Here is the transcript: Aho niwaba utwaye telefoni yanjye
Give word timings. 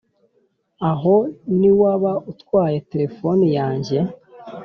Aho 0.91 1.15
niwaba 1.59 2.11
utwaye 2.31 2.77
telefoni 2.91 3.45
yanjye 3.57 3.97